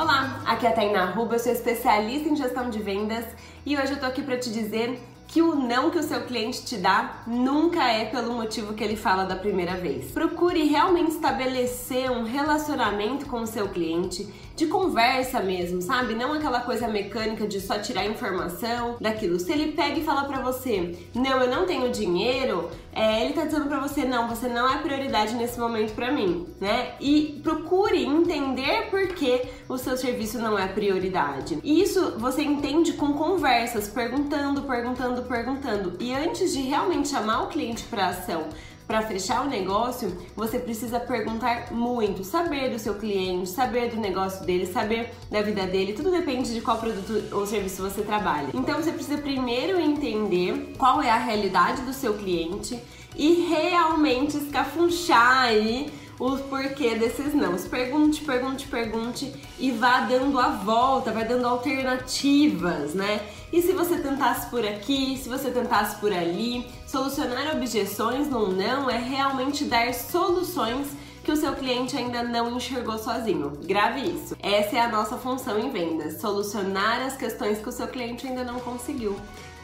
Olá, 0.00 0.40
aqui 0.46 0.64
é 0.64 0.70
a 0.70 0.72
Tainá 0.72 1.04
Ruba, 1.04 1.34
eu 1.34 1.38
sou 1.38 1.52
especialista 1.52 2.26
em 2.26 2.34
gestão 2.34 2.70
de 2.70 2.78
vendas 2.78 3.22
e 3.66 3.76
hoje 3.76 3.92
eu 3.92 4.00
tô 4.00 4.06
aqui 4.06 4.22
para 4.22 4.38
te 4.38 4.50
dizer 4.50 4.98
que 5.30 5.40
o 5.40 5.54
não 5.54 5.90
que 5.90 5.98
o 5.98 6.02
seu 6.02 6.22
cliente 6.22 6.64
te 6.64 6.76
dá 6.76 7.22
nunca 7.24 7.84
é 7.88 8.04
pelo 8.04 8.32
motivo 8.32 8.74
que 8.74 8.82
ele 8.82 8.96
fala 8.96 9.24
da 9.24 9.36
primeira 9.36 9.76
vez. 9.76 10.10
Procure 10.10 10.64
realmente 10.64 11.12
estabelecer 11.12 12.10
um 12.10 12.24
relacionamento 12.24 13.26
com 13.26 13.42
o 13.42 13.46
seu 13.46 13.68
cliente, 13.68 14.28
de 14.60 14.66
conversa 14.66 15.40
mesmo, 15.40 15.80
sabe? 15.80 16.14
Não 16.14 16.34
aquela 16.34 16.60
coisa 16.60 16.86
mecânica 16.86 17.46
de 17.46 17.60
só 17.60 17.78
tirar 17.78 18.04
informação 18.04 18.96
daquilo. 19.00 19.40
Se 19.40 19.50
ele 19.50 19.72
pega 19.72 19.98
e 19.98 20.04
fala 20.04 20.24
para 20.24 20.42
você, 20.42 20.98
não, 21.14 21.40
eu 21.40 21.50
não 21.50 21.64
tenho 21.64 21.90
dinheiro, 21.90 22.68
é, 22.92 23.24
ele 23.24 23.32
tá 23.32 23.46
dizendo 23.46 23.66
para 23.66 23.80
você, 23.80 24.04
não, 24.04 24.28
você 24.28 24.48
não 24.48 24.70
é 24.70 24.76
prioridade 24.78 25.34
nesse 25.34 25.58
momento 25.58 25.94
para 25.94 26.12
mim, 26.12 26.46
né? 26.60 26.94
E 27.00 27.40
procure 27.42 28.04
entender 28.04 28.90
por 28.90 29.06
que 29.08 29.44
o 29.66 29.78
seu 29.78 29.96
serviço 29.96 30.38
não 30.38 30.58
é 30.58 30.68
prioridade. 30.68 31.58
Isso 31.64 32.18
você 32.18 32.42
entende 32.42 32.92
com 32.94 33.14
conversas, 33.14 33.88
perguntando, 33.88 34.62
perguntando, 34.62 35.19
perguntando. 35.22 35.94
E 36.00 36.14
antes 36.14 36.52
de 36.52 36.60
realmente 36.60 37.08
chamar 37.08 37.42
o 37.42 37.48
cliente 37.48 37.84
para 37.84 38.08
ação, 38.08 38.48
para 38.90 39.02
fechar 39.02 39.46
o 39.46 39.48
negócio, 39.48 40.18
você 40.34 40.58
precisa 40.58 40.98
perguntar 40.98 41.70
muito, 41.70 42.24
saber 42.24 42.70
do 42.70 42.78
seu 42.78 42.94
cliente, 42.94 43.48
saber 43.48 43.88
do 43.90 43.96
negócio 43.96 44.44
dele, 44.44 44.66
saber 44.66 45.14
da 45.30 45.40
vida 45.42 45.64
dele, 45.64 45.92
tudo 45.92 46.10
depende 46.10 46.52
de 46.52 46.60
qual 46.60 46.76
produto 46.76 47.22
ou 47.32 47.46
serviço 47.46 47.82
você 47.82 48.02
trabalha. 48.02 48.48
Então 48.52 48.82
você 48.82 48.90
precisa 48.90 49.18
primeiro 49.18 49.78
entender 49.78 50.74
qual 50.76 51.00
é 51.00 51.08
a 51.08 51.18
realidade 51.18 51.82
do 51.82 51.92
seu 51.92 52.14
cliente 52.14 52.82
e 53.14 53.46
realmente 53.48 54.36
escafunchar 54.36 55.44
aí 55.44 55.92
o 56.20 56.36
porquê 56.36 56.94
desses 56.94 57.34
não. 57.34 57.56
Pergunte, 57.56 58.22
pergunte, 58.22 58.68
pergunte 58.68 59.34
e 59.58 59.70
vá 59.70 60.00
dando 60.00 60.38
a 60.38 60.48
volta, 60.50 61.10
vai 61.10 61.24
dando 61.24 61.46
alternativas, 61.46 62.94
né? 62.94 63.26
E 63.50 63.62
se 63.62 63.72
você 63.72 63.98
tentasse 63.98 64.48
por 64.50 64.64
aqui, 64.64 65.16
se 65.16 65.28
você 65.28 65.50
tentasse 65.50 65.96
por 65.96 66.12
ali, 66.12 66.66
solucionar 66.86 67.56
objeções 67.56 68.28
no 68.28 68.52
não 68.52 68.88
é 68.88 68.98
realmente 68.98 69.64
dar 69.64 69.92
soluções 69.94 70.88
que 71.24 71.32
o 71.32 71.36
seu 71.36 71.54
cliente 71.54 71.96
ainda 71.96 72.22
não 72.22 72.56
enxergou 72.56 72.98
sozinho. 72.98 73.52
Grave 73.64 74.00
isso. 74.00 74.36
Essa 74.42 74.76
é 74.76 74.80
a 74.80 74.88
nossa 74.88 75.16
função 75.16 75.58
em 75.58 75.70
vendas: 75.70 76.20
solucionar 76.20 77.00
as 77.00 77.16
questões 77.16 77.58
que 77.58 77.68
o 77.68 77.72
seu 77.72 77.88
cliente 77.88 78.26
ainda 78.26 78.44
não 78.44 78.60
conseguiu 78.60 79.16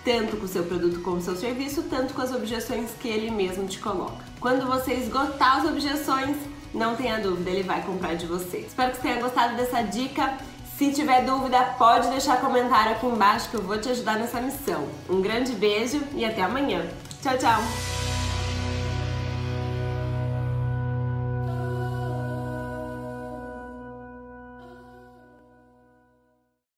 tanto 0.06 0.36
com 0.36 0.44
o 0.44 0.48
seu 0.48 0.62
produto 0.62 1.00
como 1.00 1.16
o 1.16 1.20
seu 1.20 1.34
serviço, 1.34 1.82
tanto 1.82 2.14
com 2.14 2.22
as 2.22 2.32
objeções 2.32 2.92
que 3.00 3.08
ele 3.08 3.28
mesmo 3.28 3.66
te 3.66 3.80
coloca. 3.80 4.24
Quando 4.38 4.64
você 4.64 4.94
esgotar 4.94 5.58
as 5.58 5.64
objeções, 5.64 6.36
não 6.72 6.94
tenha 6.94 7.18
dúvida, 7.18 7.50
ele 7.50 7.64
vai 7.64 7.82
comprar 7.82 8.14
de 8.14 8.24
você. 8.24 8.58
Espero 8.58 8.92
que 8.92 8.98
você 8.98 9.02
tenha 9.02 9.20
gostado 9.20 9.56
dessa 9.56 9.82
dica. 9.82 10.38
Se 10.78 10.92
tiver 10.92 11.24
dúvida, 11.24 11.60
pode 11.76 12.08
deixar 12.08 12.40
comentário 12.40 12.92
aqui 12.92 13.06
embaixo 13.06 13.50
que 13.50 13.56
eu 13.56 13.62
vou 13.62 13.80
te 13.80 13.88
ajudar 13.88 14.16
nessa 14.16 14.40
missão. 14.40 14.86
Um 15.10 15.20
grande 15.20 15.52
beijo 15.52 16.00
e 16.14 16.24
até 16.24 16.42
amanhã. 16.42 16.86
Tchau, 17.20 17.36
tchau! 17.36 17.95